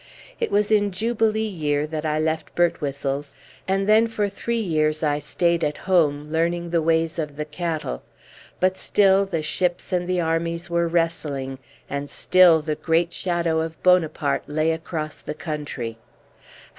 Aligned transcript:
It 0.39 0.49
was 0.49 0.71
in 0.71 0.91
Jubilee 0.91 1.41
Year 1.45 1.85
that 1.85 2.07
I 2.07 2.17
left 2.17 2.55
Birtwhistle's, 2.55 3.35
and 3.67 3.85
then 3.87 4.07
for 4.07 4.29
three 4.29 4.57
years 4.57 5.03
I 5.03 5.19
stayed 5.19 5.63
at 5.63 5.77
home 5.77 6.31
learning 6.31 6.71
the 6.71 6.81
ways 6.81 7.19
of 7.19 7.35
the 7.37 7.45
cattle; 7.45 8.01
but 8.59 8.77
still 8.77 9.27
the 9.27 9.43
ships 9.43 9.93
and 9.93 10.07
the 10.07 10.19
armies 10.19 10.71
were 10.71 10.87
wrestling, 10.87 11.59
and 11.87 12.09
still 12.09 12.63
the 12.63 12.73
great 12.73 13.13
shadow 13.13 13.59
of 13.61 13.83
Bonaparte 13.83 14.49
lay 14.49 14.71
across 14.71 15.17
the 15.21 15.35
country. 15.35 15.99